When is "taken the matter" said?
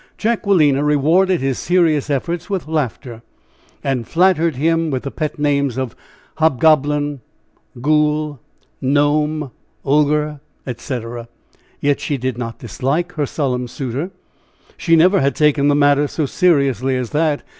15.35-16.07